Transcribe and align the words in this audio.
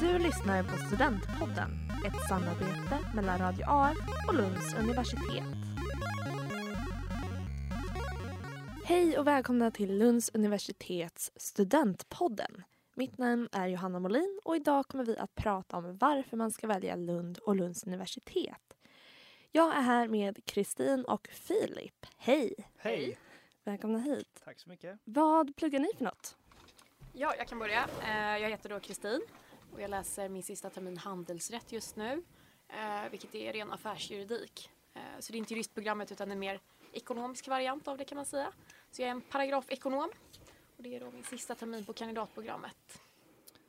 Du 0.00 0.18
lyssnar 0.18 0.62
på 0.62 0.76
Studentpodden, 0.86 1.70
ett 2.06 2.28
samarbete 2.28 2.98
mellan 3.14 3.38
Radio 3.38 3.64
AF 3.68 3.96
och 4.28 4.34
Lunds 4.34 4.74
universitet. 4.74 5.44
Hej 8.84 9.18
och 9.18 9.26
välkomna 9.26 9.70
till 9.70 9.98
Lunds 9.98 10.30
universitets 10.34 11.32
Studentpodden. 11.36 12.62
Mitt 12.94 13.18
namn 13.18 13.48
är 13.52 13.66
Johanna 13.66 14.00
Molin 14.00 14.40
och 14.44 14.56
idag 14.56 14.86
kommer 14.88 15.04
vi 15.04 15.18
att 15.18 15.34
prata 15.34 15.76
om 15.76 15.96
varför 15.96 16.36
man 16.36 16.50
ska 16.50 16.66
välja 16.66 16.96
Lund 16.96 17.38
och 17.38 17.56
Lunds 17.56 17.84
universitet. 17.84 18.76
Jag 19.52 19.76
är 19.76 19.80
här 19.80 20.08
med 20.08 20.44
Kristin 20.44 21.04
och 21.04 21.28
Filip. 21.32 22.06
Hej! 22.16 22.54
Hej! 22.76 23.18
Välkomna 23.64 23.98
hit. 23.98 24.40
Tack 24.44 24.60
så 24.60 24.68
mycket. 24.68 24.98
Vad 25.04 25.56
pluggar 25.56 25.80
ni 25.80 25.88
för 25.98 26.04
något? 26.04 26.36
Ja, 27.12 27.34
jag 27.38 27.48
kan 27.48 27.58
börja. 27.58 27.88
Eh, 28.02 28.42
Jag 28.42 28.50
heter 28.50 28.68
då 28.68 28.80
Kristin 28.80 29.20
och 29.72 29.80
jag 29.80 29.90
läser 29.90 30.28
min 30.28 30.42
sista 30.42 30.70
termin 30.70 30.96
handelsrätt 30.96 31.72
just 31.72 31.96
nu, 31.96 32.22
eh, 32.68 33.10
vilket 33.10 33.34
är 33.34 33.52
ren 33.52 33.72
affärsjuridik. 33.72 34.70
Eh, 34.94 35.00
Så 35.20 35.32
det 35.32 35.36
är 35.36 35.38
inte 35.38 35.54
juristprogrammet 35.54 36.12
utan 36.12 36.30
en 36.30 36.38
mer 36.38 36.60
ekonomisk 36.92 37.48
variant 37.48 37.88
av 37.88 37.98
det 37.98 38.04
kan 38.04 38.16
man 38.16 38.26
säga. 38.26 38.52
Så 38.90 39.02
jag 39.02 39.06
är 39.06 39.10
en 39.10 39.20
paragrafekonom 39.20 40.10
och 40.76 40.82
det 40.82 40.96
är 40.96 41.00
då 41.00 41.10
min 41.10 41.24
sista 41.24 41.54
termin 41.54 41.84
på 41.84 41.92
kandidatprogrammet. 41.92 43.02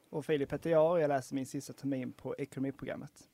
Och 0.09 0.25
Filip 0.25 0.53
heter 0.53 0.69
jag 0.69 0.91
och 0.91 0.99
jag 1.01 1.07
läser 1.07 1.35
min 1.35 1.45
sista 1.45 1.73
termin 1.73 2.13
på 2.13 2.35
ekonomiprogrammet. 2.37 3.29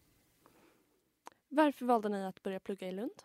Varför 1.49 1.85
valde 1.85 2.09
ni 2.09 2.25
att 2.25 2.43
börja 2.43 2.59
plugga 2.59 2.87
i 2.87 2.91
Lund? 2.91 3.23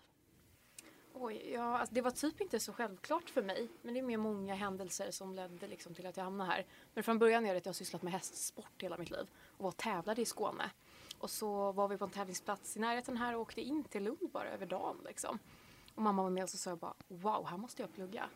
Oj, 1.25 1.51
ja, 1.53 1.79
alltså 1.79 1.95
det 1.95 2.01
var 2.01 2.11
typ 2.11 2.41
inte 2.41 2.61
så 2.61 2.73
självklart 2.73 3.31
för 3.31 3.43
mig. 3.43 3.69
Men 3.83 3.95
det 3.95 4.01
är 4.01 4.05
mer 4.05 4.17
många 4.17 4.55
händelser 4.55 5.11
som 5.11 5.35
ledde 5.35 5.67
liksom 5.67 5.95
till 5.95 6.07
att 6.07 6.17
jag 6.17 6.25
hamnade 6.25 6.51
här. 6.51 6.67
Men 6.95 7.05
från 7.05 7.19
början 7.19 7.47
är 7.47 7.53
det 7.53 7.59
att 7.59 7.67
jag 7.67 7.71
har 7.71 7.75
sysslat 7.75 8.03
med 8.03 8.13
hästsport 8.13 8.83
hela 8.83 8.97
mitt 8.97 9.11
liv. 9.11 9.27
Och 9.57 9.63
var 9.63 9.69
och 9.69 9.77
tävlade 9.77 10.23
i 10.23 10.25
Skåne. 10.25 10.71
Och 11.19 11.31
så 11.31 11.73
var 11.73 11.89
vi 11.89 11.99
på 11.99 12.05
en 12.05 12.11
tävlingsplats 12.11 12.77
i 12.77 12.81
närheten 12.81 13.17
här 13.17 13.35
och 13.35 13.41
åkte 13.41 13.61
in 13.61 13.85
till 13.85 14.05
Lund 14.05 14.31
bara 14.33 14.49
över 14.49 14.67
dagen. 14.67 14.97
Liksom. 15.05 15.39
Och 15.95 16.03
mamma 16.03 16.23
var 16.23 16.31
med 16.31 16.43
och 16.43 16.51
så 16.51 16.57
sa 16.57 16.71
jag 16.71 16.79
bara 16.79 16.95
wow, 17.09 17.47
här 17.47 17.57
måste 17.57 17.83
jag 17.83 17.95
plugga. 17.95 18.29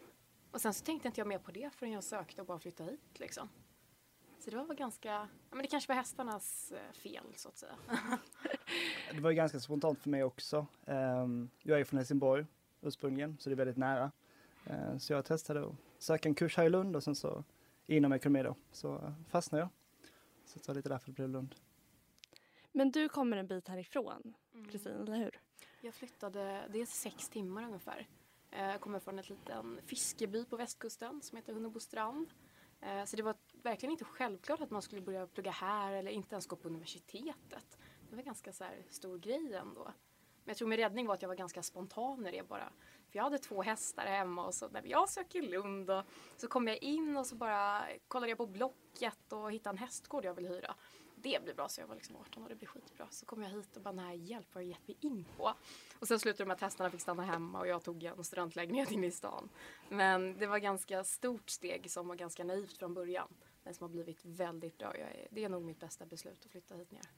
Och 0.50 0.61
sen 0.61 0.75
så 0.75 0.84
tänkte 0.84 1.09
inte 1.09 1.21
jag 1.21 1.28
mer 1.28 1.39
på 1.39 1.50
det 1.50 1.71
förrän 1.75 1.93
jag 1.93 2.05
sökte 2.05 2.41
och 2.41 2.47
bara 2.47 2.59
flyttade 2.59 2.91
hit. 2.91 3.19
Liksom. 3.19 3.48
Så 4.39 4.50
det 4.50 4.56
var 4.56 4.65
väl 4.65 4.77
ganska, 4.77 5.09
ja, 5.09 5.28
men 5.50 5.62
det 5.62 5.69
kanske 5.69 5.89
var 5.89 5.97
hästarnas 5.97 6.73
eh, 6.73 6.93
fel 6.93 7.25
så 7.37 7.48
att 7.48 7.59
säga. 7.59 7.77
Det 9.12 9.21
var 9.21 9.31
ju 9.31 9.37
ganska 9.37 9.61
spontant 9.61 10.03
för 10.03 10.11
mig 10.11 10.25
också. 10.25 10.67
Ehm, 10.87 11.50
jag 11.62 11.81
är 11.81 11.84
från 11.84 11.98
Helsingborg 11.98 12.47
ursprungligen, 12.80 13.36
så 13.38 13.50
det 13.50 13.55
är 13.55 13.56
väldigt 13.56 13.77
nära. 13.77 14.12
Ehm, 14.66 14.98
Så 15.00 15.12
jag 15.12 15.24
testade 15.24 15.66
att 15.66 15.74
söka 15.98 16.28
en 16.28 16.34
kurs 16.34 16.56
här 16.56 16.64
i 16.64 16.70
Lund 16.70 16.96
och 16.96 17.02
sen 17.05 17.14
så 17.14 17.44
inom 17.86 18.12
ekonomi 18.12 18.42
då, 18.42 18.55
så 18.72 19.12
fastnade 19.28 19.62
jag. 19.62 19.69
Så 20.44 20.58
det 20.58 20.69
var 20.69 20.74
lite 20.74 20.88
därför 20.88 21.06
det 21.06 21.12
blev 21.12 21.28
Lund. 21.28 21.54
Men 22.72 22.91
du 22.91 23.08
kommer 23.08 23.36
en 23.36 23.47
bit 23.47 23.69
härifrån, 23.69 24.34
Kristin, 24.70 24.92
eller 24.92 25.16
hur? 25.16 25.41
Jag 25.80 25.94
flyttade, 25.94 26.69
det 26.72 26.80
är 26.80 26.86
sex 26.86 27.28
timmar 27.28 27.62
ungefär. 27.64 28.06
Eh, 28.50 28.64
Jag 28.66 28.80
kommer 28.80 28.98
från 28.98 29.19
en 29.19 29.24
liten 29.28 29.80
fiskeby 29.86 30.44
på 30.44 30.56
västkusten 30.56 31.22
som 31.22 31.36
heter 31.36 31.52
Hunnebostrand. 31.52 32.30
Eh, 32.80 33.04
Så 33.04 33.16
det 33.16 33.22
var 33.22 33.34
verkligen 33.62 33.91
inte 33.91 34.04
självklart 34.04 34.60
att 34.60 34.70
man 34.70 34.82
skulle 34.82 35.00
börja 35.02 35.27
plugga 35.27 35.50
här 35.50 35.92
eller 35.92 36.10
inte 36.10 36.34
ens 36.34 36.47
gå 36.47 36.56
på 36.56 36.69
universitetet. 36.69 37.78
Det 38.08 38.16
var 38.16 38.19
en 38.19 38.24
ganska 38.24 38.52
så 38.52 38.64
här 38.64 38.82
stor 38.91 39.19
grej 39.19 39.54
ändå. 39.54 39.92
Men 40.47 40.50
jag 40.52 40.56
tror 40.56 40.69
min 40.69 40.78
räddning 40.78 41.06
var 41.06 41.14
att 41.14 41.22
jag 41.22 41.28
var 41.28 41.36
ganska 41.36 41.62
spontan 41.62 42.27
i 42.27 42.30
det 42.30 42.48
bara. 42.48 42.72
För 43.11 43.19
jag 43.19 43.25
hade 43.25 43.39
två 43.39 43.62
hästar 43.62 44.06
hemma 44.06 44.47
och 44.47 44.55
så 44.55 44.69
när 44.69 44.83
jag 44.84 45.08
söker 45.08 45.42
Lund 45.42 45.91
och 45.91 46.05
så 46.36 46.48
kom 46.48 46.69
jag 46.69 46.77
in 46.83 47.16
och 47.16 47.27
så 47.27 47.36
bara 47.36 47.86
kollade 48.08 48.30
jag 48.30 48.38
på 48.38 48.47
Blocket 48.47 49.33
och 49.33 49.53
hittade 49.53 49.75
en 49.75 49.78
hästgård 49.78 50.25
jag 50.25 50.34
ville 50.34 50.48
hyra. 50.48 50.75
Det 51.16 51.42
blir 51.44 51.55
bra 51.55 51.69
så 51.69 51.80
jag 51.80 51.86
var 51.86 51.94
liksom 51.94 52.16
18 52.16 52.42
och 52.42 52.48
det 52.48 52.55
blir 52.55 52.69
skitbra. 52.69 53.06
Så 53.11 53.27
kom 53.27 53.42
jag 53.42 53.50
hit 53.50 53.77
och 53.77 53.83
bara 53.83 53.94
nej 53.94 54.19
hjälp 54.19 54.47
vad 54.53 54.64
har 54.64 54.70
jag 54.70 54.70
gett 54.70 54.88
mig 54.88 54.97
in 55.00 55.25
på? 55.36 55.55
Och 55.98 56.08
sen 56.08 56.19
slutade 56.19 56.44
det 56.44 56.48
med 56.48 56.54
att 56.54 56.60
hästarna 56.60 56.91
fick 56.91 57.00
stanna 57.00 57.22
hemma 57.22 57.60
och 57.60 57.66
jag 57.66 57.82
tog 57.82 58.04
en 58.04 58.25
studentlägenhet 58.25 58.91
inne 58.91 59.06
i 59.06 59.10
stan. 59.10 59.48
Men 59.88 60.38
det 60.38 60.47
var 60.47 60.59
ganska 60.59 61.04
stort 61.04 61.50
steg 61.50 61.91
som 61.91 62.09
var 62.09 62.15
ganska 62.15 62.44
naivt 62.44 62.78
från 62.78 62.94
början. 62.94 63.28
Men 63.62 63.75
som 63.75 63.84
har 63.84 63.88
blivit 63.88 64.25
väldigt 64.25 64.78
bra. 64.78 64.97
Jag 64.98 65.10
är, 65.10 65.28
det 65.31 65.44
är 65.44 65.48
nog 65.48 65.62
mitt 65.62 65.81
bästa 65.81 66.06
beslut 66.06 66.44
att 66.44 66.50
flytta 66.50 66.75
hit 66.75 66.91
ner. 66.91 67.10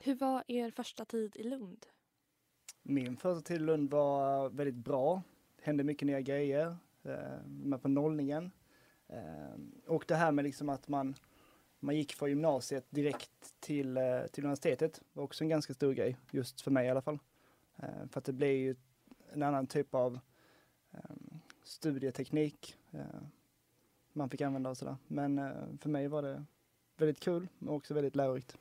Hur 0.00 0.14
var 0.14 0.44
er 0.46 0.70
första 0.70 1.04
tid 1.04 1.36
i 1.36 1.42
Lund? 1.42 1.86
Min 2.82 3.16
första 3.16 3.40
tid 3.40 3.56
i 3.56 3.60
Lund 3.64 3.90
var 3.90 4.48
väldigt 4.48 4.74
bra. 4.74 5.22
Det 5.56 5.64
hände 5.64 5.84
mycket 5.84 6.06
nya 6.06 6.20
grejer. 6.20 6.76
eh, 7.02 7.44
Med 7.46 7.82
på 7.82 7.88
nollningen. 7.88 8.50
Eh, 9.08 9.54
Och 9.86 10.04
det 10.08 10.14
här 10.14 10.32
med 10.32 10.44
liksom 10.44 10.68
att 10.68 10.88
man, 10.88 11.14
man 11.80 11.96
gick 11.96 12.12
från 12.14 12.28
gymnasiet 12.28 12.86
direkt 12.90 13.54
till, 13.60 13.96
eh, 13.96 14.26
till 14.32 14.44
universitetet 14.44 15.02
var 15.12 15.24
också 15.24 15.44
en 15.44 15.48
ganska 15.48 15.74
stor 15.74 15.92
grej, 15.92 16.16
just 16.30 16.60
för 16.60 16.70
mig 16.70 16.86
i 16.86 16.90
alla 16.90 17.02
fall. 17.02 17.18
Eh, 17.76 18.06
För 18.10 18.18
att 18.18 18.24
det 18.24 18.32
blir 18.32 18.52
ju 18.56 18.76
en 19.32 19.42
annan 19.42 19.66
typ 19.66 19.94
av 19.94 20.18
eh, 20.92 21.00
studieteknik 21.62 22.76
eh, 22.90 23.00
man 24.12 24.30
fick 24.30 24.40
använda 24.40 24.70
och 24.70 24.76
sådär. 24.78 24.96
Men 25.06 25.38
eh, 25.38 25.52
för 25.80 25.88
mig 25.88 26.08
var 26.08 26.22
det 26.22 26.44
väldigt 26.96 27.20
kul 27.20 27.48
och 27.66 27.74
också 27.74 27.94
väldigt 27.94 28.16
lärorikt. 28.16 28.56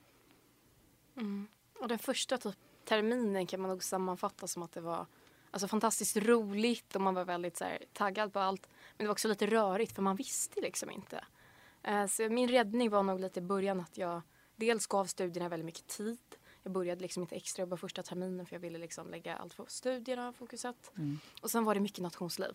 Mm. 1.16 1.48
Och 1.80 1.88
den 1.88 2.00
första 2.00 2.38
typ 2.38 2.56
terminen 2.86 3.48
kan 3.48 3.62
man 3.62 3.70
nog 3.70 3.84
sammanfatta 3.84 4.48
som 4.48 4.64
att 4.64 4.72
det 4.72 4.82
var 4.82 5.06
alltså, 5.52 5.68
fantastiskt 5.68 6.18
roligt 6.18 6.96
och 6.96 7.02
man 7.02 7.14
var 7.14 7.26
väldigt 7.26 7.58
så 7.58 7.64
här, 7.64 7.84
taggad 7.94 8.34
på 8.34 8.40
allt. 8.40 8.70
Men 8.98 9.04
det 9.04 9.08
var 9.08 9.12
också 9.12 9.28
lite 9.28 9.48
rörigt 9.48 9.96
för 9.96 10.02
man 10.02 10.16
visste 10.16 10.62
liksom 10.62 10.90
inte. 10.90 11.24
Eh, 11.84 12.08
så 12.08 12.30
min 12.30 12.50
räddning 12.50 12.90
var 12.90 13.04
nog 13.04 13.20
lite 13.20 13.40
i 13.40 13.44
början 13.44 13.80
att 13.80 13.98
jag 13.98 14.22
dels 14.56 14.88
gav 14.88 15.06
studierna 15.06 15.50
väldigt 15.50 15.66
mycket 15.66 15.88
tid. 15.88 16.20
Jag 16.64 16.74
började 16.74 17.02
liksom 17.02 17.24
inte 17.24 17.36
extra 17.36 17.62
jobba 17.62 17.78
första 17.78 18.04
terminen 18.04 18.46
för 18.46 18.56
jag 18.56 18.60
ville 18.60 18.78
liksom 18.78 19.10
lägga 19.10 19.36
allt 19.36 19.58
på 19.58 19.66
studierna, 19.68 20.34
fokuset. 20.34 20.92
Och 21.42 21.52
sen 21.52 21.66
var 21.66 21.74
det 21.74 21.80
mycket 21.80 22.00
nationsliv. 22.00 22.54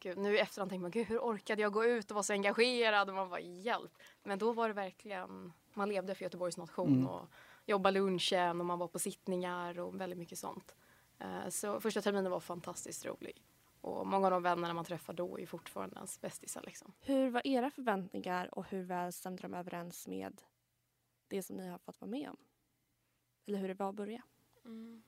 Gud, 0.00 0.18
nu 0.18 0.36
i 0.36 0.38
efterhand 0.38 0.70
tänker 0.70 0.82
man, 0.82 0.90
gud 0.90 1.06
hur 1.06 1.18
orkade 1.18 1.62
jag 1.62 1.72
gå 1.72 1.84
ut 1.84 2.10
och 2.10 2.14
vara 2.14 2.22
så 2.22 2.32
engagerad? 2.32 3.08
Och 3.08 3.14
man 3.14 3.28
var 3.28 3.38
hjälp. 3.38 3.92
Men 4.22 4.38
då 4.38 4.52
var 4.52 4.68
det 4.68 4.74
verkligen, 4.74 5.52
man 5.74 5.88
levde 5.88 6.14
för 6.14 6.22
Göteborgs 6.22 6.56
nation 6.56 7.06
och 7.06 7.28
jobba 7.66 7.90
lunchen 7.90 8.60
och 8.60 8.66
man 8.66 8.78
var 8.78 8.88
på 8.88 8.98
sittningar 8.98 9.78
och 9.78 10.00
väldigt 10.00 10.18
mycket 10.18 10.38
sånt. 10.38 10.76
Eh, 11.18 11.48
så 11.48 11.80
första 11.80 12.00
terminen 12.00 12.30
var 12.30 12.40
fantastiskt 12.40 13.06
rolig. 13.06 13.42
Och 13.80 14.06
många 14.06 14.26
av 14.26 14.30
de 14.30 14.42
vännerna 14.42 14.74
man 14.74 14.84
träffar 14.84 15.12
då 15.12 15.40
är 15.40 15.46
fortfarande 15.46 15.96
ens 15.96 16.20
bästisar 16.20 16.62
liksom. 16.62 16.92
Hur 17.00 17.30
var 17.30 17.46
era 17.46 17.70
förväntningar 17.70 18.58
och 18.58 18.66
hur 18.70 18.82
väl 18.82 19.12
stämde 19.12 19.42
de 19.42 19.54
överens 19.54 20.08
med 20.08 20.42
det 21.28 21.42
som 21.42 21.56
ni 21.56 21.68
har 21.68 21.78
fått 21.78 22.00
vara 22.00 22.10
med 22.10 22.30
om? 22.30 22.36
Eller 23.46 23.58
hur 23.58 23.68
det 23.68 23.74
var 23.74 23.88
att 23.88 23.94
börja? 23.94 24.22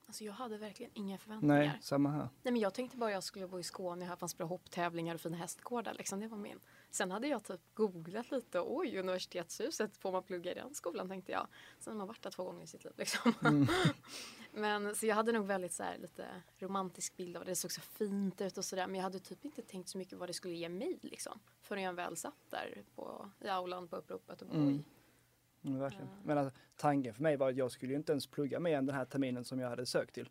Alltså 0.06 0.25
jag 0.25 0.33
hade 0.33 0.59
verkligen 0.59 0.93
inga 0.94 1.19
förväntningar. 1.19 1.59
Nej, 1.59 1.78
samma 1.81 2.11
här. 2.11 2.28
Nej 2.43 2.53
men 2.53 2.56
jag 2.56 2.75
tänkte 2.75 2.97
bara 2.97 3.11
jag 3.11 3.22
skulle 3.22 3.47
bo 3.49 3.59
i 3.59 3.62
Skåne, 3.62 4.05
här 4.05 4.17
fanns 4.17 4.37
bra 4.37 4.47
hopptävlingar 4.47 5.15
och 5.15 5.21
fina 5.21 5.37
hästgårdar 5.37 5.94
liksom, 5.94 6.21
det 6.21 6.28
var 6.28 6.39
min. 6.39 6.61
Sen 6.91 7.11
hade 7.11 7.28
jag 7.28 7.44
typ 7.44 7.61
googlat 7.75 8.31
lite, 8.31 8.61
oj 8.61 8.99
universitetshuset, 8.99 9.97
får 9.97 10.12
man 10.12 10.22
plugga 10.22 10.53
i 10.53 10.55
den 10.55 10.75
skolan 10.75 11.09
tänkte 11.09 11.33
jag. 11.33 11.47
Sen 11.78 11.93
har 11.93 11.99
man 11.99 12.06
varit 12.06 12.22
där 12.22 12.31
två 12.31 12.44
gånger 12.44 12.65
i 12.65 12.67
sitt 12.67 12.84
liv 12.84 12.93
liksom. 12.97 13.34
men 14.53 14.94
så 14.94 15.06
jag 15.06 15.15
hade 15.15 15.33
nog 15.33 15.47
väldigt 15.47 15.73
så 15.73 15.83
här, 15.83 15.99
lite 15.99 16.27
romantisk 16.59 17.17
bild 17.17 17.37
av 17.37 17.44
det, 17.44 17.50
det 17.50 17.56
såg 17.56 17.73
så 17.73 17.81
fint 17.81 18.41
ut 18.41 18.59
och 18.59 18.65
sådär 18.65 18.87
men 18.87 18.94
jag 18.94 19.03
hade 19.03 19.19
typ 19.19 19.44
inte 19.44 19.62
tänkt 19.62 19.88
så 19.88 19.99
mycket 19.99 20.19
vad 20.19 20.28
det 20.28 20.34
skulle 20.34 20.55
ge 20.55 20.69
mig 20.69 20.99
liksom. 21.03 21.41
Förrän 21.62 21.83
jag 21.83 21.93
väl 21.93 22.17
satt 22.17 22.50
där 22.50 22.84
på, 22.94 23.31
i 23.41 23.49
aulan 23.49 23.88
på 23.88 23.97
uppropet 23.97 24.43
och 24.43 24.49
Mm. 24.55 24.84
Mm, 25.66 25.78
verkligen. 25.81 26.09
Men 26.25 26.38
alltså, 26.38 26.59
tanken 26.77 27.15
för 27.15 27.22
mig 27.22 27.37
var 27.37 27.50
att 27.50 27.56
jag 27.56 27.71
skulle 27.71 27.94
inte 27.94 28.12
ens 28.12 28.27
plugga 28.27 28.60
mer 28.60 28.78
än 28.78 28.87
den 28.87 28.94
här 28.97 29.04
terminen 29.04 29.44
som 29.44 29.59
jag 29.59 29.69
hade 29.69 29.87
sökt 29.87 30.15
till. 30.15 30.31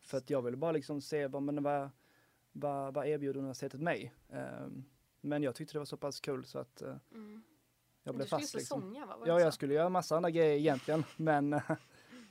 För 0.00 0.18
att 0.18 0.30
jag 0.30 0.42
ville 0.42 0.56
bara 0.56 0.72
liksom 0.72 1.00
se 1.00 1.26
vad, 1.26 1.42
men 1.42 1.62
vad, 1.62 1.90
vad, 2.52 2.94
vad 2.94 3.06
erbjuder 3.06 3.38
universitetet 3.40 3.80
mig. 3.80 4.12
Ehm, 4.30 4.84
men 5.20 5.42
jag 5.42 5.54
tyckte 5.54 5.74
det 5.74 5.78
var 5.78 5.86
så 5.86 5.96
pass 5.96 6.20
kul 6.20 6.44
så 6.44 6.58
att 6.58 6.82
eh, 6.82 6.88
jag 6.88 6.98
Men 7.10 8.14
blev 8.14 8.18
du 8.18 8.24
skulle 8.26 8.40
fast. 8.40 8.54
Liksom. 8.54 8.80
säsonga 8.80 9.06
va? 9.06 9.16
Var 9.16 9.26
Ja, 9.26 9.38
så? 9.38 9.44
jag 9.44 9.54
skulle 9.54 9.74
göra 9.74 9.88
massa 9.88 10.16
andra 10.16 10.30
grejer 10.30 10.56
egentligen. 10.58 11.04
Men, 11.16 11.60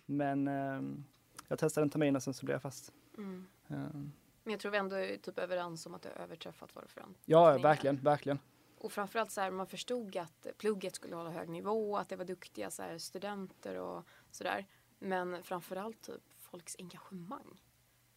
men 0.05 0.47
ehm, 0.47 1.03
jag 1.47 1.59
testade 1.59 1.85
en 1.85 1.89
termin 1.89 2.15
och 2.15 2.23
sen 2.23 2.33
så 2.33 2.45
blev 2.45 2.55
jag 2.55 2.61
fast. 2.61 2.93
Mm. 3.17 3.47
Ehm, 3.67 4.11
Men 4.43 4.51
jag 4.51 4.59
tror 4.59 4.71
vi 4.71 4.77
ändå 4.77 4.95
är 4.95 5.17
typ 5.17 5.39
överens 5.39 5.85
om 5.85 5.93
att 5.93 6.01
det 6.01 6.09
har 6.15 6.23
överträffat 6.23 6.75
våra 6.75 6.87
förväntningar. 6.87 7.19
ja, 7.25 7.57
verkligen, 7.57 7.95
verkligen. 8.03 8.39
Och 8.83 8.91
framförallt 8.91 9.31
så 9.31 9.41
här, 9.41 9.51
man 9.51 9.67
förstod 9.67 10.17
att 10.17 10.47
plugget 10.57 10.95
skulle 10.95 11.15
hålla 11.15 11.29
hög 11.29 11.49
nivå, 11.49 11.97
att 11.97 12.09
det 12.09 12.15
var 12.15 12.25
duktiga 12.25 12.71
så 12.71 12.81
här, 12.81 12.97
studenter 12.97 13.75
och 13.75 14.07
sådär. 14.31 14.65
Men 14.99 15.43
framförallt 15.43 16.01
typ 16.01 16.21
folks 16.37 16.75
engagemang. 16.79 17.61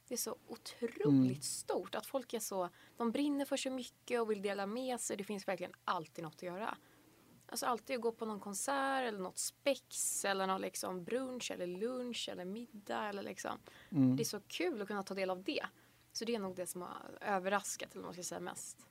Det 0.08 0.14
är 0.14 0.18
så 0.18 0.36
otroligt 0.46 1.44
stort 1.44 1.94
att 1.94 2.06
folk 2.06 2.34
är 2.34 2.38
så, 2.38 2.68
de 2.96 3.12
brinner 3.12 3.44
för 3.44 3.56
så 3.56 3.70
mycket 3.70 4.20
och 4.20 4.30
vill 4.30 4.42
dela 4.42 4.66
med 4.66 5.00
sig. 5.00 5.16
Det 5.16 5.24
finns 5.24 5.48
verkligen 5.48 5.72
alltid 5.84 6.24
något 6.24 6.34
att 6.34 6.42
göra. 6.42 6.76
Alltså 7.46 7.66
alltid 7.66 7.96
att 7.96 8.02
gå 8.02 8.12
på 8.12 8.26
någon 8.26 8.40
konsert 8.40 9.08
eller 9.08 9.18
något 9.18 9.38
spex 9.38 10.24
eller 10.24 10.46
någon 10.46 10.60
liksom 10.60 11.04
brunch 11.04 11.50
eller 11.50 11.66
lunch 11.66 12.28
eller 12.32 12.44
middag 12.44 13.08
eller 13.08 13.22
liksom. 13.22 13.58
Det 14.16 14.22
är 14.22 14.24
så 14.24 14.40
kul 14.40 14.82
att 14.82 14.88
kunna 14.88 15.02
ta 15.02 15.14
del 15.14 15.30
av 15.30 15.42
det. 15.42 15.66
Så 16.12 16.24
det 16.24 16.34
är 16.34 16.38
nog 16.38 16.56
det 16.56 16.66
som 16.66 16.82
har 16.82 17.18
överraskat 17.20 17.92
eller 17.92 18.02
vad 18.02 18.06
man 18.06 18.14
ska 18.14 18.22
säga 18.22 18.40
mest. 18.40 18.86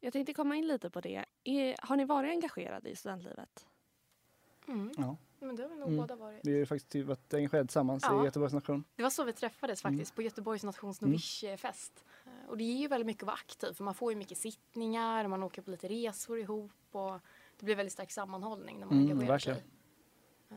Jag 0.00 0.12
tänkte 0.12 0.34
komma 0.34 0.56
in 0.56 0.66
lite 0.66 0.90
på 0.90 1.00
det. 1.00 1.24
Är, 1.44 1.76
har 1.82 1.96
ni 1.96 2.04
varit 2.04 2.30
engagerade 2.30 2.90
i 2.90 2.96
studentlivet? 2.96 3.66
Mm. 4.68 4.90
Ja. 4.96 5.16
Men 5.40 5.56
det 5.56 5.62
har 5.62 5.70
vi 5.70 5.76
nog 5.76 5.88
Mm. 5.88 5.96
båda 6.00 6.16
varit. 6.16 6.40
Vi 6.44 6.50
har 6.52 6.58
ju 6.58 6.66
faktiskt 6.66 7.06
varit 7.06 7.34
engagerade 7.34 7.66
tillsammans 7.66 8.04
Ja. 8.06 8.22
i 8.22 8.24
Göteborgs 8.24 8.52
nation. 8.52 8.84
Det 8.96 9.02
var 9.02 9.10
så 9.10 9.24
vi 9.24 9.32
träffades 9.32 9.84
Mm. 9.84 9.94
faktiskt 9.98 10.14
på 10.14 10.22
Göteborgs 10.22 10.62
nations 10.64 11.00
Mm. 11.02 11.10
novishfest. 11.10 12.04
Eh, 12.26 12.48
Och 12.48 12.58
det 12.58 12.64
ger 12.64 12.76
ju 12.78 12.88
väldigt 12.88 13.06
mycket 13.06 13.22
att 13.22 13.26
vara 13.26 13.34
aktiv 13.36 13.72
för 13.72 13.84
man 13.84 13.94
får 13.94 14.12
ju 14.12 14.18
mycket 14.18 14.38
sittningar 14.38 15.24
och 15.24 15.30
man 15.30 15.42
åker 15.42 15.62
på 15.62 15.70
lite 15.70 15.88
resor 15.88 16.38
ihop 16.38 16.72
och 16.92 17.20
det 17.58 17.64
blir 17.64 17.76
väldigt 17.76 17.92
stark 17.92 18.10
sammanhållning 18.10 18.78
när 18.80 18.86
man 18.86 18.98
Mm, 18.98 19.10
engagerar 19.10 19.38
sig. 19.38 19.64
Eh, 20.50 20.56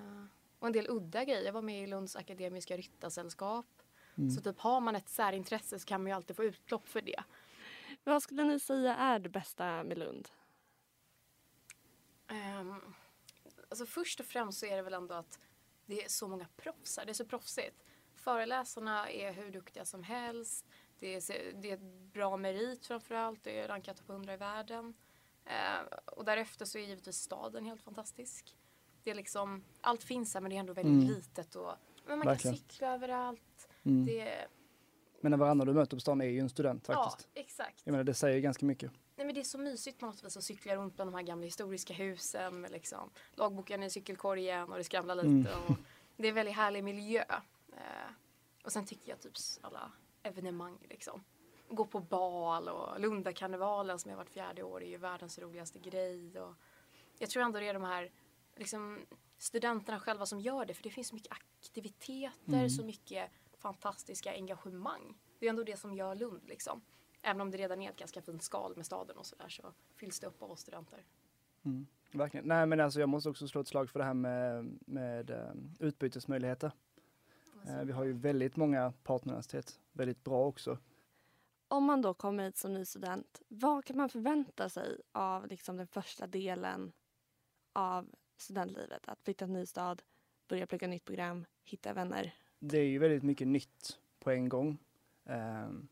Och 0.60 0.68
en 0.68 0.74
del 0.74 0.86
udda 0.90 1.24
grejer. 1.26 1.42
Jag 1.46 1.54
var 1.54 1.62
med 1.62 1.84
i 1.84 1.88
Lunds 1.88 2.16
akademiska 2.16 2.78
ryttarsällskap. 2.78 3.66
Mm. 4.18 4.30
Så 4.32 4.42
typ 4.42 4.60
har 4.60 4.80
man 4.80 4.96
ett 4.96 5.10
särintresse 5.10 5.80
så 5.80 5.86
kan 5.86 6.02
man 6.04 6.08
ju 6.12 6.16
alltid 6.16 6.36
få 6.36 6.44
utlopp 6.44 6.88
för 6.88 7.02
det. 7.02 7.24
Vad 8.04 8.24
skulle 8.24 8.44
ni 8.44 8.60
säga 8.60 8.96
är 8.96 9.20
det 9.20 9.30
bästa 9.30 9.84
med 9.84 9.98
Lund? 9.98 10.30
Um, 12.32 12.94
alltså 13.70 13.86
först 13.86 14.20
och 14.20 14.26
främst 14.26 14.60
så 14.60 14.66
är 14.66 14.76
det 14.76 14.82
väl 14.82 14.94
ändå 14.94 15.16
att 15.16 15.40
det 15.86 16.04
är 16.04 16.10
så 16.10 16.28
många 16.28 16.48
proffs 16.58 16.98
här. 16.98 17.06
Det 17.06 17.12
är 17.12 17.14
så 17.14 17.26
proffsigt. 17.26 17.84
Föreläsarna 18.16 19.10
är 19.10 19.32
hur 19.34 19.52
duktiga 19.52 19.86
som 19.86 20.04
helst. 20.04 20.66
Det 21.00 21.08
är, 21.16 21.54
det 21.62 21.70
är 21.70 21.74
ett 21.74 22.14
bra 22.14 22.38
merit 22.38 22.86
framförallt. 22.86 23.44
Det 23.44 23.60
är 23.60 23.68
rankat 23.68 23.98
topp 23.98 24.10
100 24.10 24.34
i 24.34 24.38
världen. 24.38 24.94
Eh, 25.46 25.98
och 26.06 26.26
därefter 26.26 26.66
så 26.66 26.78
är 26.78 26.82
givetvis 26.82 27.16
staden 27.18 27.66
helt 27.66 27.82
fantastisk. 27.82 28.58
Det 29.04 29.12
är 29.12 29.16
liksom, 29.16 29.64
allt 29.82 30.04
finns 30.04 30.34
här 30.34 30.42
men 30.42 30.50
det 30.50 30.56
är 30.56 30.60
ändå 30.60 30.74
väldigt 30.74 31.04
Mm. 31.04 31.16
litet. 31.16 31.56
Och, 31.56 31.74
men 32.06 32.20
man 32.20 32.28
Verkligen. 32.28 32.58
kan 32.58 32.64
cykla 32.70 32.94
överallt. 32.94 33.70
Mm. 33.84 34.06
Det 34.06 34.20
är, 34.22 34.48
Men 35.22 35.40
varannan 35.40 35.68
du 35.68 35.74
möter 35.74 35.98
på 35.98 36.02
stan 36.02 36.22
är 36.22 36.26
ju 36.26 36.40
en 36.40 36.50
student 36.50 36.86
faktiskt. 36.88 37.28
Ja, 37.34 37.42
exakt. 37.42 37.82
Jag 37.84 37.92
menar 37.92 38.04
det 38.04 38.14
säger 38.14 38.40
ganska 38.40 38.66
mycket. 38.66 38.92
Nej, 39.16 39.26
men 39.26 39.36
det 39.36 39.42
är 39.42 39.46
så 39.46 39.58
mysigt 39.58 40.00
på 40.00 40.06
något 40.06 40.24
vis 40.24 40.38
att 40.38 40.44
cykla 40.44 40.76
runt 40.76 40.96
bland 40.96 41.12
de 41.12 41.16
här 41.16 41.24
gamla 41.24 41.46
historiska 41.46 41.94
husen 41.94 42.62
liksom 42.72 43.10
lagboken 43.34 43.84
i 43.84 43.90
cykelkorgen 43.90 44.72
och 44.72 44.78
det 44.78 44.84
skramlar 44.84 45.16
lite. 45.16 45.28
Mm. 45.52 45.64
Och 45.68 45.76
det 46.18 46.24
är 46.28 46.30
en 46.30 46.36
väldigt 46.36 46.56
härlig 46.56 46.84
miljö. 46.84 47.24
Eh, 47.74 48.12
och 48.64 48.72
sen 48.72 48.86
tycker 48.86 49.10
jag 49.12 49.20
typ 49.20 49.34
alla 49.62 49.92
evenemang 50.24 50.78
liksom. 50.90 51.24
Gå 51.70 51.86
på 51.86 52.00
bal 52.00 52.70
och 52.70 53.00
Lundakarnevalen 53.00 54.00
som 54.00 54.12
är 54.12 54.16
vart 54.16 54.30
fjärde 54.30 54.64
år 54.64 54.84
är 54.84 54.88
ju 54.90 54.98
världens 54.98 55.40
roligaste 55.40 55.80
grej. 55.80 56.40
Och 56.40 56.54
jag 57.20 57.30
tror 57.30 57.44
ändå 57.44 57.60
det 57.60 57.68
är 57.68 57.74
de 57.74 57.84
här 57.84 58.12
liksom, 58.56 59.00
studenterna 59.38 60.00
själva 60.00 60.26
som 60.26 60.40
gör 60.40 60.66
det 60.66 60.74
för 60.74 60.84
det 60.84 60.90
finns 60.90 61.08
så 61.08 61.16
mycket 61.16 61.32
aktiviteter, 61.32 62.32
Mm. 62.54 62.70
så 62.70 62.84
mycket 62.86 63.32
fantastiska 63.62 64.34
engagemang. 64.34 65.18
Det 65.40 65.46
är 65.46 65.50
ändå 65.50 65.64
det 65.64 65.80
som 65.80 65.94
gör 65.94 66.16
Lund 66.16 66.42
liksom. 66.48 66.82
Även 67.22 67.42
om 67.42 67.52
det 67.52 67.58
redan 67.58 67.82
är 67.82 67.90
ett 67.90 67.98
ganska 67.98 68.22
fint 68.22 68.44
skal 68.44 68.76
med 68.76 68.86
staden 68.86 69.18
och 69.18 69.26
sådär 69.26 69.50
så 69.50 69.74
fylls 69.96 70.20
det 70.20 70.28
upp 70.28 70.42
av 70.42 70.52
oss 70.52 70.60
studenter. 70.60 71.06
Mm. 71.64 71.88
Verkligen. 72.12 72.48
Nej 72.48 72.66
men 72.66 72.80
alltså 72.80 73.00
jag 73.00 73.10
måste 73.10 73.30
också 73.30 73.48
slå 73.48 73.62
ett 73.62 73.68
slag 73.68 73.90
för 73.90 74.00
det 74.00 74.06
här 74.06 74.14
med, 74.14 74.80
med 74.86 75.30
eh, 75.30 75.54
utbytesmöjligheter. 75.80 76.72
Eh, 77.68 77.84
vi 77.84 77.92
har 77.92 78.04
ju 78.04 78.14
väldigt 78.14 78.56
många 78.56 78.94
partneruniversitet, 79.04 79.80
väldigt 79.92 80.24
bra 80.24 80.46
också. 80.46 80.78
Om 81.68 81.84
man 81.84 82.02
då 82.02 82.14
kommer 82.14 82.46
hit 82.46 82.58
som 82.58 82.74
ny 82.74 82.86
student, 82.86 83.42
vad 83.48 83.86
kan 83.86 83.98
man 83.98 84.10
förvänta 84.10 84.70
sig 84.70 85.02
av 85.12 85.48
liksom 85.48 85.78
den 85.78 85.88
första 85.88 86.28
delen 86.28 86.92
av 87.74 88.10
studentlivet? 88.38 89.08
Att 89.08 89.22
flytta 89.22 89.46
till 89.46 89.54
en 89.56 89.60
ny 89.60 89.66
stad, 89.66 90.02
börja 90.48 90.68
plugga 90.68 90.88
nytt 90.88 91.06
program, 91.06 91.46
hitta 91.64 91.94
vänner. 91.94 92.34
Det 92.64 92.78
är 92.78 92.86
ju 92.86 93.00
väldigt 93.00 93.24
mycket 93.24 93.48
nytt 93.48 94.00
på 94.20 94.32
en 94.32 94.50
gång. 94.50 94.78
Ehm, 95.26 95.88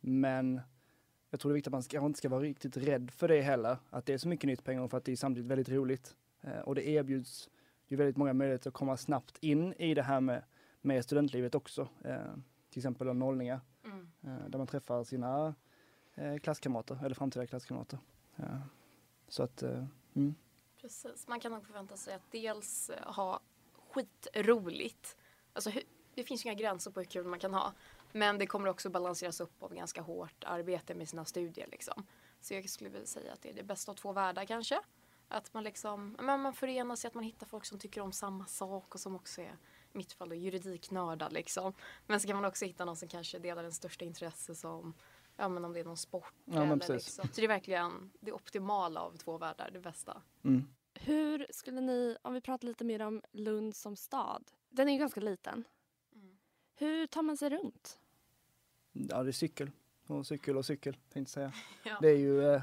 men 0.00 0.60
jag 1.30 1.40
tror 1.40 1.50
det 1.50 1.52
är 1.52 1.54
viktigt 1.54 1.68
att 1.68 1.72
man 1.72 1.82
ska, 1.82 2.06
inte 2.06 2.18
ska 2.18 2.28
vara 2.28 2.42
riktigt 2.42 2.76
rädd 2.76 3.10
för 3.10 3.28
det 3.28 3.40
heller. 3.40 3.76
Att 3.90 4.06
det 4.06 4.12
är 4.12 4.18
så 4.18 4.28
mycket 4.28 4.46
nytt 4.48 4.64
på 4.64 4.70
en 4.70 4.78
gång 4.78 4.88
för 4.88 4.98
att 4.98 5.04
det 5.04 5.12
är 5.12 5.16
samtidigt 5.16 5.50
väldigt 5.50 5.68
roligt. 5.68 6.16
Eh, 6.40 6.58
och 6.58 6.74
det 6.74 6.88
erbjuds 6.88 7.50
ju 7.86 7.96
väldigt 7.96 8.16
många 8.16 8.32
möjligheter 8.32 8.70
att 8.70 8.74
komma 8.74 8.96
snabbt 8.96 9.38
in 9.40 9.72
i 9.72 9.94
det 9.94 10.02
här 10.02 10.20
med, 10.20 10.42
med 10.80 11.04
studentlivet 11.04 11.54
också. 11.54 11.88
Eh, 12.04 12.34
till 12.70 12.78
exempel 12.78 13.06
då 13.06 13.12
nollningar. 13.12 13.60
Mm. 13.84 14.10
eh, 14.22 14.48
där 14.48 14.58
man 14.58 14.66
träffar 14.66 15.04
sina 15.04 15.54
eh, 16.14 16.36
klasskamrater 16.38 17.04
eller 17.04 17.14
framtida 17.14 17.46
klasskamrater. 17.46 17.98
Så 19.28 19.42
att, 19.42 19.62
eh, 19.62 19.84
mm, 20.14 20.34
Precis, 20.80 21.28
man 21.28 21.40
kan 21.40 21.52
nog 21.52 21.64
förvänta 21.66 21.96
sig 21.96 22.14
att 22.14 22.30
dels 22.30 22.90
ha 23.06 23.40
skitroligt. 23.88 25.16
Alltså, 25.52 25.70
det 26.20 26.24
finns 26.24 26.46
ju 26.46 26.50
inga 26.50 26.58
gränser 26.58 26.90
på 26.90 27.00
hur 27.00 27.04
kul 27.04 27.26
man 27.26 27.38
kan 27.38 27.54
ha. 27.54 27.72
Men 28.12 28.38
det 28.38 28.46
kommer 28.46 28.68
också 28.68 28.90
balanseras 28.90 29.40
upp 29.40 29.62
av 29.62 29.74
ganska 29.74 30.02
hårt 30.02 30.44
arbete 30.44 30.94
med 30.94 31.08
sina 31.08 31.24
studier. 31.24 31.66
Liksom. 31.70 32.06
Så 32.40 32.54
jag 32.54 32.68
skulle 32.70 32.90
vilja 32.90 33.06
säga 33.06 33.32
att 33.32 33.42
det 33.42 33.48
är 33.50 33.54
det 33.54 33.62
bästa 33.62 33.92
av 33.92 33.96
två 33.96 34.12
världar 34.12 34.44
kanske. 34.44 34.80
Att 35.28 35.54
man 35.54 35.64
liksom, 35.64 36.16
men 36.20 36.40
man 36.40 36.52
förenar 36.52 36.96
sig, 36.96 37.08
att 37.08 37.14
man 37.14 37.24
hittar 37.24 37.46
folk 37.46 37.64
som 37.64 37.78
tycker 37.78 38.00
om 38.00 38.12
samma 38.12 38.46
sak 38.46 38.94
och 38.94 39.00
som 39.00 39.16
också 39.16 39.40
är, 39.40 39.56
i 39.92 39.98
mitt 39.98 40.12
fall 40.12 40.28
då, 40.28 40.34
juridiknördar 40.34 41.30
liksom. 41.30 41.72
Men 42.06 42.20
så 42.20 42.26
kan 42.26 42.36
man 42.36 42.44
också 42.44 42.64
hitta 42.64 42.84
någon 42.84 42.96
som 42.96 43.08
kanske 43.08 43.38
delar 43.38 43.62
den 43.62 43.72
största 43.72 44.04
intresse 44.04 44.54
som, 44.54 44.94
ja 45.36 45.48
men 45.48 45.64
om 45.64 45.72
det 45.72 45.80
är 45.80 45.84
någon 45.84 45.96
sport 45.96 46.34
Ja, 46.44 46.62
eller 46.62 46.76
liksom. 46.76 47.28
Så 47.28 47.40
det 47.40 47.44
är 47.44 47.48
verkligen 47.48 48.10
det 48.20 48.32
optimala 48.32 49.00
av 49.00 49.16
två 49.16 49.38
världar, 49.38 49.70
det 49.72 49.80
bästa. 49.80 50.22
mm, 50.44 50.64
Hur 50.94 51.46
skulle 51.50 51.80
ni, 51.80 52.16
om 52.22 52.34
vi 52.34 52.40
pratar 52.40 52.66
lite 52.68 52.84
mer 52.84 53.02
om 53.02 53.22
Lund 53.32 53.76
som 53.76 53.96
stad. 53.96 54.50
Den 54.68 54.88
är 54.88 54.92
ju 54.92 54.98
ganska 54.98 55.20
liten. 55.20 55.64
Hur 56.80 57.06
tar 57.06 57.22
man 57.22 57.36
sig 57.36 57.50
runt? 57.50 57.98
ja 58.92 59.22
det 59.22 59.30
är 59.30 59.32
cykel 59.32 59.70
och 60.06 60.26
cykel 60.26 60.56
och 60.56 60.66
cykel 60.66 60.94
tänkte 60.94 61.18
jag 61.18 61.28
säga. 61.28 61.52
Ja. 61.84 61.98
Det 62.00 62.08
är 62.08 62.16
ju, 62.16 62.44
eh, 62.54 62.62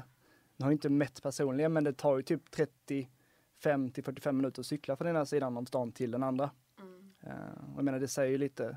jag 0.56 0.66
har 0.66 0.72
inte 0.72 0.88
mätt 0.88 1.22
personligen 1.22 1.72
men 1.72 1.84
det 1.84 1.92
tar 1.92 2.16
ju 2.16 2.22
typ 2.22 2.50
35 2.50 3.90
till 3.90 4.04
45 4.04 4.36
minuter 4.36 4.60
att 4.62 4.66
cykla 4.66 4.96
från 4.96 5.08
ena 5.08 5.26
sidan 5.26 5.56
av 5.56 5.64
stan 5.64 5.92
till 5.92 6.10
den 6.10 6.22
andra. 6.22 6.50
Mm. 6.80 7.12
Eh, 7.20 7.64
och 7.72 7.76
jag 7.76 7.84
menar 7.84 8.00
det 8.00 8.08
säger 8.08 8.30
ju 8.30 8.38
lite 8.38 8.76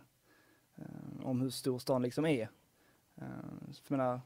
eh, 0.75 0.85
om 1.25 1.41
hur 1.41 1.49
stor 1.49 1.79
stan 1.79 2.01
liksom 2.01 2.25
är. 2.25 2.49
Eh, 3.15 3.25
jag 3.87 3.91
menar, 3.97 4.21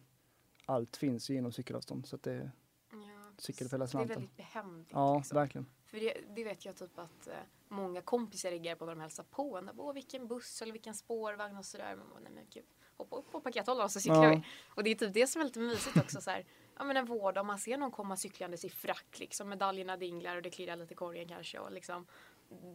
allt 0.65 0.97
finns 0.97 1.29
ju 1.29 1.35
inom 1.35 1.51
cykelavstånd 1.51 2.05
så 2.07 2.15
att 2.15 2.23
det, 2.23 2.51
Ja, 2.91 2.97
Cykel 3.37 3.69
för 3.69 3.77
hela 3.77 3.85
Det 3.85 3.87
är 3.87 3.89
slanten. 3.89 4.15
väldigt 4.15 4.37
behändigt. 4.37 4.89
ja 4.91 5.17
liksom. 5.17 5.35
verkligen. 5.35 5.65
För 5.85 5.99
det, 5.99 6.17
det 6.35 6.43
vet 6.43 6.65
jag 6.65 6.75
typ 6.75 6.99
att 6.99 7.27
eh, 7.27 7.33
många 7.67 8.01
kompisar 8.01 8.49
reagerar 8.51 8.75
på 8.75 8.85
när 8.85 8.95
de 8.95 9.01
hälsar 9.01 9.23
på 9.23 9.57
en. 9.57 9.69
Åh, 9.77 9.93
vilken 9.93 10.27
buss 10.27 10.61
eller 10.61 10.73
vilken 10.73 10.93
spårvagn 10.95 11.57
och 11.57 11.65
sådär. 11.65 11.95
Men, 11.95 12.23
nej, 12.23 12.31
men 12.31 12.45
gud, 12.53 12.65
hoppa 12.97 13.15
upp 13.15 13.31
på 13.31 13.39
pakethållaren 13.41 13.89
så 13.89 13.99
cyklar 13.99 14.23
Ja. 14.23 14.29
vi. 14.35 14.43
Och 14.69 14.83
det 14.83 14.89
är 14.89 14.95
typ 14.95 15.13
det 15.13 15.27
som 15.27 15.41
är 15.41 15.45
lite 15.45 15.59
mysigt 15.59 15.97
också. 15.97 16.21
Så 16.21 16.29
här, 16.31 16.45
ja, 16.77 16.83
men 16.83 16.97
en 16.97 17.05
vård, 17.05 17.37
om 17.37 17.47
man 17.47 17.59
ser 17.59 17.77
någon 17.77 17.91
komma 17.91 18.17
cyklandes 18.17 18.65
i 18.65 18.69
frack, 18.69 19.19
liksom, 19.19 19.49
medaljerna 19.49 19.97
dinglar 19.97 20.35
och 20.35 20.41
det 20.41 20.49
klirrar 20.49 20.75
lite 20.75 20.93
i 20.93 20.97
korgen 20.97 21.27
kanske. 21.27 21.59
Och 21.59 21.71
liksom, 21.71 22.05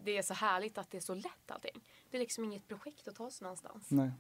det 0.04 0.18
är 0.18 0.23
så 0.23 0.34
härligt 0.34 0.78
att 0.78 0.90
det 0.90 0.96
är 0.96 1.00
så 1.00 1.14
lätt 1.14 1.50
allting. 1.50 1.84
Det 2.11 2.16
är 2.16 2.20
liksom 2.20 2.44
inget 2.44 2.68
projekt 2.68 3.08
att 3.08 3.16
ta 3.16 3.30
sig 3.30 3.44
någonstans. 3.44 3.90
Nej. 3.90 4.11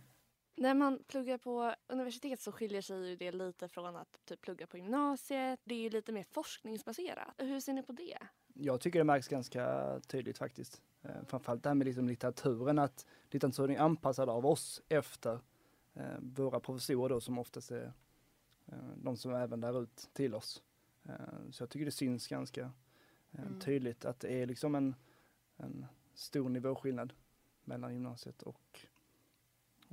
När 0.54 0.74
man 0.74 1.04
pluggar 1.06 1.38
på 1.38 1.74
universitet 1.86 2.40
så 2.40 2.52
skiljer 2.52 2.82
sig 2.82 3.08
ju 3.08 3.16
det 3.16 3.32
lite 3.32 3.68
från 3.68 3.96
att 3.96 4.20
typ 4.24 4.40
plugga 4.40 4.66
på 4.66 4.78
gymnasiet. 4.78 5.60
Det 5.64 5.86
är 5.86 5.90
lite 5.90 6.12
mer 6.12 6.22
forskningsbaserat. 6.22 7.34
Hur 7.38 7.60
ser 7.60 7.72
ni 7.72 7.82
på 7.82 7.92
det? 7.92 8.18
Jag 8.54 8.80
tycker 8.80 8.98
det 8.98 9.04
märks 9.04 9.28
ganska 9.28 10.00
tydligt 10.06 10.38
faktiskt. 10.38 10.82
Eh, 11.02 11.10
framförallt 11.26 11.62
det 11.62 11.68
här 11.68 11.74
med 11.74 11.84
liksom 11.86 12.08
litteraturen, 12.08 12.78
att 12.78 13.06
litteraturen 13.30 13.76
är 13.76 13.80
anpassad 13.80 14.28
av 14.28 14.46
oss 14.46 14.82
efter 14.88 15.40
eh, 15.94 16.18
våra 16.20 16.60
professorer 16.60 17.08
då 17.08 17.20
som 17.20 17.38
oftast 17.38 17.70
är 17.70 17.92
eh, 18.66 18.74
de 18.96 19.16
som 19.16 19.34
även 19.34 19.60
lär 19.60 19.82
ut 19.82 20.08
till 20.12 20.34
oss. 20.34 20.62
Så 21.50 21.62
jag 21.62 21.70
tycker 21.70 21.84
det 21.84 21.90
syns 21.92 22.28
ganska 22.28 22.72
Mm. 23.38 23.60
tydligt 23.60 24.04
att 24.04 24.20
det 24.20 24.42
är 24.42 24.46
liksom 24.46 24.74
en, 24.74 24.94
en 25.56 25.86
stor 26.14 26.48
nivåskillnad 26.48 27.12
mellan 27.64 27.92
gymnasiet 27.92 28.42
och, 28.42 28.86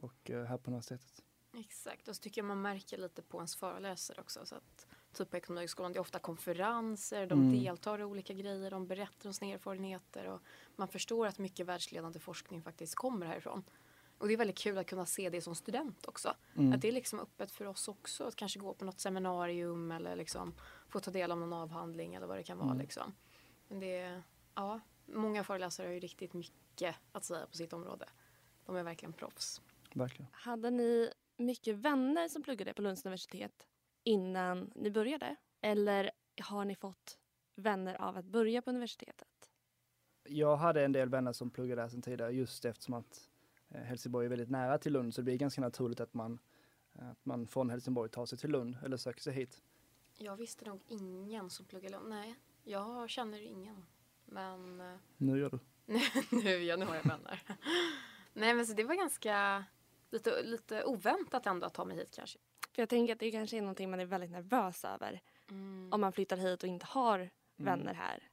och 0.01 0.29
eh, 0.29 0.43
här 0.45 0.57
på 0.57 0.69
universitetet. 0.69 1.23
Exakt, 1.53 2.07
och 2.07 2.15
så 2.15 2.21
tycker 2.21 2.41
jag 2.41 2.45
man 2.47 2.61
märker 2.61 2.97
lite 2.97 3.21
på 3.21 3.37
ens 3.37 3.55
föreläsare 3.55 4.21
också. 4.21 4.45
Så 4.45 4.55
att, 4.55 4.87
typ 5.13 5.29
på 5.29 5.37
Ekonomihögskolan, 5.37 5.93
det 5.93 5.97
är 5.97 6.01
ofta 6.01 6.19
konferenser, 6.19 7.27
de 7.27 7.39
Mm. 7.39 7.63
deltar 7.63 7.99
i 7.99 8.03
olika 8.03 8.33
grejer, 8.33 8.71
de 8.71 8.87
berättar 8.87 9.29
om 9.29 9.33
sina 9.33 9.53
erfarenheter 9.53 10.27
och 10.27 10.41
man 10.75 10.87
förstår 10.87 11.27
att 11.27 11.37
mycket 11.39 11.65
världsledande 11.65 12.19
forskning 12.19 12.61
faktiskt 12.61 12.95
kommer 12.95 13.25
härifrån. 13.25 13.63
Och 14.17 14.27
det 14.27 14.33
är 14.33 14.37
väldigt 14.37 14.57
kul 14.57 14.77
att 14.77 14.87
kunna 14.87 15.05
se 15.05 15.29
det 15.29 15.41
som 15.41 15.55
student 15.55 16.07
också. 16.07 16.33
Mm. 16.55 16.73
Att 16.73 16.81
det 16.81 16.87
är 16.87 16.91
liksom 16.91 17.19
öppet 17.19 17.51
för 17.51 17.65
oss 17.65 17.87
också 17.87 18.23
att 18.23 18.35
kanske 18.35 18.59
gå 18.59 18.73
på 18.73 18.85
något 18.85 18.99
seminarium 18.99 19.91
eller 19.91 20.15
liksom 20.15 20.53
få 20.89 20.99
ta 20.99 21.11
del 21.11 21.31
av 21.31 21.37
någon 21.37 21.53
avhandling 21.53 22.15
eller 22.15 22.27
vad 22.27 22.37
det 22.37 22.43
kan 22.43 22.57
vara. 22.57 22.69
Mm. 22.71 22.81
Liksom. 22.81 23.15
Men 23.67 23.79
det 23.79 23.97
är, 23.97 24.23
ja, 24.55 24.79
många 25.05 25.43
föreläsare 25.43 25.87
har 25.87 25.93
ju 25.93 25.99
riktigt 25.99 26.33
mycket 26.33 26.95
att 27.11 27.23
säga 27.23 27.45
på 27.47 27.57
sitt 27.57 27.73
område. 27.73 28.05
De 28.65 28.75
är 28.75 28.83
verkligen 28.83 29.13
proffs. 29.13 29.61
Verkligen. 29.94 30.32
Hade 30.32 30.72
ni 30.72 31.12
mycket 31.38 31.75
vänner 31.75 32.27
som 32.27 32.44
pluggade 32.44 32.74
på 32.74 32.82
Lunds 32.82 33.06
universitet 33.06 33.67
innan 34.03 34.72
ni 34.75 34.91
började? 34.91 35.36
Eller 35.62 36.12
har 36.41 36.65
ni 36.65 36.75
fått 36.75 37.17
vänner 37.56 38.01
av 38.01 38.17
att 38.17 38.25
börja 38.25 38.62
på 38.62 38.70
universitetet? 38.70 39.51
Jag 40.24 40.58
hade 40.58 40.86
en 40.86 40.91
del 40.91 41.10
vänner 41.10 41.34
som 41.34 41.50
pluggade 41.50 41.82
där 41.82 41.89
sedan 41.89 42.01
tidigare 42.01 42.32
just 42.32 42.65
eftersom 42.65 42.94
att 42.94 43.29
eh, 43.70 43.82
Helsingborg 43.82 44.25
är 44.25 44.29
väldigt 44.29 44.50
nära 44.50 44.77
till 44.77 44.94
Lund 44.94 45.13
så 45.13 45.22
det 45.22 45.25
blir 45.25 45.38
ganska 45.38 45.62
naturligt 45.62 46.00
att 46.00 46.13
man, 46.13 46.39
att 46.94 47.25
man 47.25 47.48
från 47.48 47.70
Helsingborg 47.70 48.10
tar 48.10 48.25
sig 48.25 48.38
till 48.38 48.50
Lund 48.50 48.77
eller 48.84 48.98
söker 48.98 49.22
sig 49.22 49.34
hit. 49.34 49.62
Jag 50.17 50.38
visste 50.38 50.65
nog 50.65 50.82
ingen 50.88 51.50
som 51.50 51.65
pluggar 51.65 51.89
Lund. 51.89 52.10
Nej, 52.10 52.36
jag 52.63 53.10
känner 53.10 53.41
ingen. 53.41 53.86
Men 54.25 54.82
eh, 54.82 54.98
Nu 55.17 55.39
gör 55.39 55.50
du. 55.50 55.60
nu, 56.44 56.63
ja, 56.63 56.75
nu 56.75 56.86
har 56.86 56.96
jag 56.96 57.03
vänner. 57.03 57.41
Nej 58.34 58.53
men 58.53 58.65
så 58.65 58.74
det 58.74 58.84
var 58.84 58.96
ganska 58.96 59.65
lite, 60.17 60.41
lite 60.43 60.83
oväntat 60.83 61.45
ändå 61.47 61.65
att 61.67 61.74
ta 61.74 61.86
mig 61.86 61.97
hit 61.97 62.12
kanske. 62.15 62.39
För 62.75 62.81
jag 62.81 62.89
tänker 62.89 63.13
att 63.13 63.19
det 63.19 63.31
kanske 63.31 63.57
är 63.57 63.62
någonting 63.62 63.89
man 63.91 64.00
är 64.00 64.05
väldigt 64.05 64.31
nervös 64.31 64.86
över. 64.86 65.21
Mm, 65.50 65.89
Om 65.93 66.01
man 66.01 66.12
flyttar 66.12 66.38
hit 66.38 66.63
och 66.63 66.69
inte 66.69 66.86
har 66.86 67.29
vänner 67.55 67.93
här. 67.93 68.24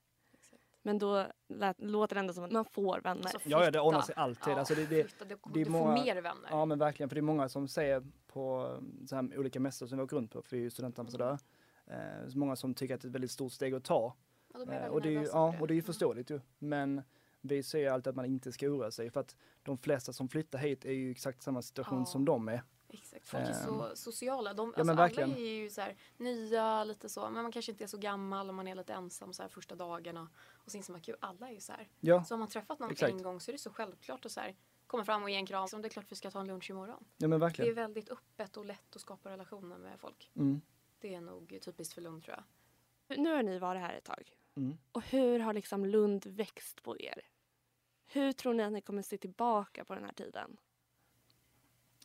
Men 0.82 0.98
då 0.98 1.26
lät, 1.48 1.80
låter 1.80 2.14
det 2.14 2.20
ändå 2.20 2.32
som 2.34 2.44
att 2.44 2.52
man 2.52 2.64
får 2.64 3.00
vänner. 3.00 3.22
Alltså, 3.22 3.38
Ja, 3.48 3.70
det 3.70 3.80
ordnar 3.80 4.00
sig 4.02 4.14
alltid. 4.14 4.52
Ja, 4.52 4.58
Alltså, 4.58 4.74
det, 4.74 4.86
det, 4.86 5.04
flytta, 5.04 5.24
du, 5.24 5.36
det 5.54 5.60
är 5.60 5.64
du 5.64 5.70
många- 5.70 5.96
får 5.96 6.04
mer 6.04 6.16
vänner. 6.22 6.48
Ja 6.50 6.64
men 6.64 6.78
verkligen, 6.78 7.08
för 7.08 7.14
det 7.14 7.20
är 7.20 7.22
många 7.22 7.48
som 7.48 7.68
säger 7.68 8.02
på 8.26 8.76
så 9.08 9.16
här 9.16 9.38
olika 9.38 9.60
mässor 9.60 9.86
som 9.86 9.98
vi 9.98 10.04
åker 10.04 10.16
runt 10.16 10.30
på, 10.32 10.42
för 10.42 10.50
vi 10.50 10.58
är 10.58 10.62
ju 10.62 10.70
studentambassadörer. 10.70 11.38
Eh, 11.86 12.28
så 12.28 12.38
många 12.38 12.56
som 12.56 12.74
tycker 12.74 12.94
att 12.94 13.00
det 13.00 13.06
är 13.06 13.08
ett 13.08 13.14
väldigt 13.14 13.30
stort 13.30 13.52
steg 13.52 13.74
att 13.74 13.84
ta. 13.84 14.14
Jag 14.52 14.72
Eh, 14.72 14.86
och, 14.86 15.02
det 15.02 15.16
är 15.16 15.22
ja, 15.32 15.54
och 15.60 15.66
det 15.66 15.72
är 15.72 15.74
ju 15.74 15.80
Mm. 15.80 15.86
förståeligt 15.86 16.30
ju. 16.30 16.40
Men 16.58 17.02
vi 17.44 17.62
säger 17.62 17.90
alltid 17.90 18.10
att 18.10 18.16
man 18.16 18.24
inte 18.24 18.52
ska 18.52 18.66
oroa 18.68 18.90
sig 18.90 19.10
för 19.10 19.20
att 19.20 19.36
de 19.62 19.78
flesta 19.78 20.12
som 20.12 20.28
flyttar 20.28 20.58
hit 20.58 20.84
är 20.84 20.92
ju 20.92 21.10
exakt 21.10 21.42
samma 21.42 21.62
situation 21.62 21.98
Ja. 21.98 22.04
som 22.06 22.24
de 22.24 22.48
är. 22.48 22.62
Exakt. 22.88 23.28
Folk 23.28 23.42
är 23.42 23.48
Ehm. 23.48 23.54
så 23.54 23.90
sociala. 23.96 24.54
De, 24.54 24.72
Ja, 24.76 24.80
alltså, 24.80 24.94
verkligen. 24.94 25.30
Alla 25.30 25.38
är 25.40 25.54
ju 25.54 25.70
så 25.70 25.80
här, 25.80 25.96
nya, 26.16 26.84
lite 26.84 27.08
så, 27.08 27.30
men 27.30 27.42
man 27.42 27.52
kanske 27.52 27.72
inte 27.72 27.84
är 27.84 27.88
så 27.88 27.98
gammal 27.98 28.48
och 28.48 28.54
man 28.54 28.68
är 28.68 28.74
lite 28.74 28.92
ensam 28.92 29.32
så 29.32 29.42
här 29.42 29.48
första 29.48 29.74
dagarna. 29.74 30.28
Och 30.52 30.70
så 30.70 30.76
inser 30.76 30.92
man 30.92 31.00
gud, 31.02 31.16
alla 31.20 31.48
är 31.48 31.52
ju 31.52 31.60
så 31.60 31.72
här. 31.72 31.88
Ja, 32.00 32.24
Så 32.24 32.34
har 32.34 32.38
man 32.38 32.48
träffat 32.48 32.78
någon 32.78 32.90
Exakt. 32.90 33.12
en 33.12 33.22
gång 33.22 33.40
så 33.40 33.50
är 33.50 33.52
det 33.52 33.58
så 33.58 33.70
självklart 33.70 34.24
att 34.26 34.32
så 34.32 34.40
här, 34.40 34.56
komma 34.86 35.04
fram 35.04 35.22
och 35.22 35.30
ge 35.30 35.36
en 35.36 35.46
kram. 35.46 35.68
Som 35.68 35.82
det 35.82 35.88
är 35.88 35.90
klart 35.90 36.06
vi 36.08 36.16
ska 36.16 36.30
ta 36.30 36.40
en 36.40 36.46
lunch 36.46 36.70
imorgon. 36.70 37.04
ja 37.16 37.28
men 37.28 37.30
Det 37.30 37.36
är 37.36 37.38
verkligen. 37.38 37.74
väldigt 37.74 38.08
öppet 38.08 38.56
och 38.56 38.64
lätt 38.64 38.96
att 38.96 39.00
skapa 39.00 39.30
relationer 39.30 39.78
med 39.78 40.00
folk. 40.00 40.30
Mm. 40.36 40.60
Det 41.00 41.14
är 41.14 41.20
nog 41.20 41.58
typiskt 41.62 41.94
för 41.94 42.00
Lund 42.00 42.22
tror 42.24 42.36
jag. 42.36 43.18
Nu 43.18 43.34
har 43.34 43.42
ni 43.42 43.58
varit 43.58 43.80
här 43.82 43.94
ett 43.94 44.04
tag. 44.04 44.36
Mm. 44.56 44.78
Och 44.92 45.02
hur 45.02 45.38
har 45.38 45.52
liksom 45.52 45.84
Lund 45.86 46.26
växt 46.26 46.82
på 46.82 47.00
er? 47.00 47.20
Hur 48.06 48.32
tror 48.32 48.54
ni 48.54 48.62
att 48.62 48.72
ni 48.72 48.80
kommer 48.80 49.02
se 49.02 49.18
tillbaka 49.18 49.84
på 49.84 49.94
den 49.94 50.04
här 50.04 50.12
tiden? 50.12 50.56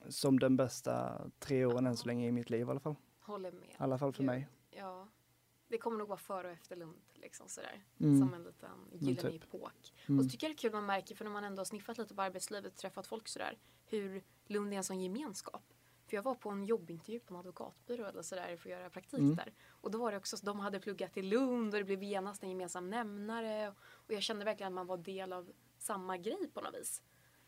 Som 0.10 0.40
den 0.40 0.58
bästa 0.58 1.22
tre 1.40 1.66
åren 1.66 1.88
än 1.88 1.98
så 1.98 2.08
länge 2.08 2.28
i 2.28 2.32
mitt 2.32 2.50
liv 2.50 2.68
i 2.68 2.70
alla 2.72 2.80
fall. 2.80 2.96
Håller 3.20 3.52
med. 3.52 3.70
I 3.70 3.76
alla 3.78 3.98
fall 3.98 4.14
för 4.14 4.24
Gud. 4.24 4.26
mig. 4.26 4.48
Ja. 4.72 5.08
Det 5.68 5.78
kommer 5.78 5.98
nog 5.98 6.08
vara 6.08 6.18
före 6.18 6.48
och 6.48 6.54
efter 6.54 6.76
Lund. 6.76 7.02
Liksom 7.14 7.48
sådär. 7.50 7.84
Mm. 8.00 8.20
Som 8.20 8.34
en 8.34 8.44
liten 8.44 8.70
gyllene 8.94 9.32
typ. 9.32 9.44
epok. 9.44 9.94
Mm. 10.08 10.20
Och 10.20 10.26
så 10.26 10.32
tycker 10.32 10.48
jag 10.48 10.52
det 10.56 10.60
är 10.60 10.62
kul 10.62 10.72
man 10.72 10.86
märker, 10.86 11.16
för 11.16 11.26
när 11.26 11.32
man 11.32 11.44
ändå 11.44 11.60
har 11.60 11.66
sniffat 11.66 11.98
lite 11.98 12.16
på 12.16 12.22
arbetslivet 12.22 12.72
och 12.72 12.78
träffat 12.78 13.08
folk 13.08 13.28
sådär, 13.28 13.58
hur 13.86 14.24
Lund 14.48 14.74
är 14.74 14.78
en 14.78 14.84
sån 14.84 15.02
gemenskap. 15.02 15.64
För 16.08 16.16
jag 16.16 16.24
var 16.24 16.36
på 16.36 16.50
en 16.50 16.66
jobbintervju 16.66 17.20
på 17.20 17.34
en 17.34 17.40
advokatbyrå 17.40 18.06
eller 18.06 18.22
sådär 18.22 18.58
för 18.58 18.70
att 18.70 18.78
göra 18.80 18.90
praktik 18.90 19.20
Mm. 19.20 19.36
där. 19.36 19.54
Och 19.70 19.92
då 19.92 19.98
var 19.98 20.12
det 20.12 20.18
också 20.18 20.38
så 20.38 20.46
de 20.46 20.60
hade 20.60 20.80
pluggat 20.80 21.18
i 21.18 21.22
Lund 21.22 21.74
och 21.74 21.80
det 21.80 21.84
blev 21.86 22.04
genast 22.04 22.44
en 22.44 22.50
gemensam 22.50 22.90
nämnare. 22.90 23.74
Och 23.80 24.14
jag 24.14 24.24
kände 24.24 24.46
verkligen 24.46 24.68
att 24.74 24.76
man 24.76 24.88
var 24.88 24.98
del 24.98 25.34
av 25.34 25.52
samma 25.82 26.18
grej 26.18 26.50
på 26.54 26.62
något 26.62 26.76
vis. 26.76 27.02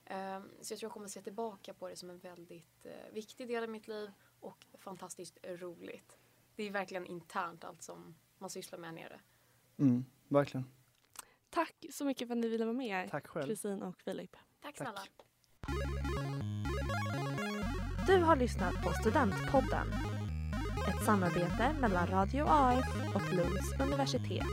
Ehm, 0.05 0.50
Så 0.61 0.73
jag 0.73 0.79
tror 0.79 0.88
jag 0.88 0.93
kommer 0.93 1.07
se 1.07 1.21
tillbaka 1.21 1.73
på 1.73 1.88
det 1.89 1.95
som 1.95 2.09
en 2.09 2.19
väldigt 2.19 2.85
eh, 2.85 3.13
viktig 3.13 3.47
del 3.47 3.63
av 3.63 3.69
mitt 3.69 3.88
liv 3.88 4.11
och 4.39 4.65
fantastiskt 4.73 5.38
roligt. 5.43 6.17
Det 6.55 6.63
är 6.63 6.71
verkligen 6.71 7.05
internt 7.05 7.63
allt 7.63 7.83
som 7.83 8.15
man 8.38 8.50
sysslar 8.50 8.79
med 8.79 8.89
här 8.89 8.95
nere. 8.95 9.19
Mm. 9.77 10.05
Verkligen. 10.27 10.65
Tack 11.50 11.85
så 11.91 12.05
mycket 12.05 12.27
för 12.27 12.35
att 12.35 12.41
ni 12.41 12.47
ville 12.47 12.65
vara 12.65 12.73
med, 12.77 13.09
Tack 13.11 13.27
själv. 13.27 13.45
Kristin 13.45 13.81
och 13.83 13.97
Filip. 13.97 14.31
Tack 14.31 14.41
Tack. 14.61 14.77
snälla. 14.77 15.01
Du 18.07 18.17
har 18.17 18.35
lyssnat 18.35 18.73
på 18.83 18.93
Studentpodden. 18.93 19.88
Ett 20.89 21.05
samarbete 21.05 21.75
mellan 21.81 22.07
Radio 22.07 22.45
AF 22.47 23.15
och 23.15 23.33
Lunds 23.33 23.79
universitet. 23.79 24.45